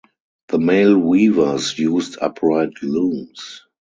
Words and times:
The 0.47 0.57
male 0.57 0.97
weavers 0.97 1.77
used 1.77 2.17
upright 2.19 2.71
looms. 2.81 3.61